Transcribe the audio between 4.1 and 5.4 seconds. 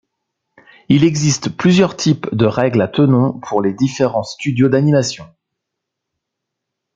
studios d'animation.